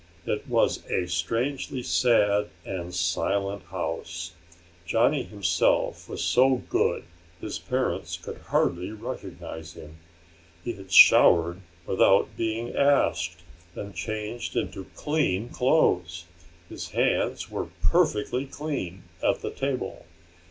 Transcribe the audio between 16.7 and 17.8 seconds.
hands were